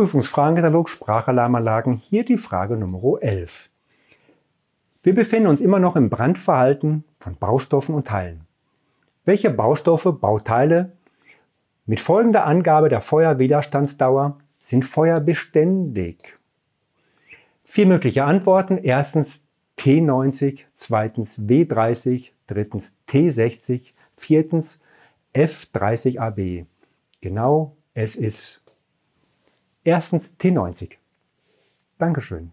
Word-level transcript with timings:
Prüfungsfragenkatalog 0.00 0.88
Sprachalarmanlagen, 0.88 1.92
hier 1.92 2.24
die 2.24 2.38
Frage 2.38 2.78
Nummer 2.78 3.20
11. 3.20 3.68
Wir 5.02 5.14
befinden 5.14 5.46
uns 5.46 5.60
immer 5.60 5.78
noch 5.78 5.94
im 5.94 6.08
Brandverhalten 6.08 7.04
von 7.18 7.36
Baustoffen 7.36 7.94
und 7.94 8.06
Teilen. 8.06 8.46
Welche 9.26 9.50
Baustoffe, 9.50 10.10
Bauteile 10.18 10.92
mit 11.84 12.00
folgender 12.00 12.46
Angabe 12.46 12.88
der 12.88 13.02
Feuerwiderstandsdauer 13.02 14.38
sind 14.58 14.86
feuerbeständig? 14.86 16.38
Vier 17.62 17.84
mögliche 17.84 18.24
Antworten. 18.24 18.78
Erstens 18.78 19.44
T90, 19.76 20.60
zweitens 20.72 21.38
W30, 21.40 22.30
drittens 22.46 22.94
T60, 23.06 23.92
viertens 24.16 24.80
F30AB. 25.34 26.64
Genau, 27.20 27.76
es 27.92 28.16
ist 28.16 28.69
erstens 29.84 30.34
T90. 30.38 30.92
Dankeschön. 31.98 32.52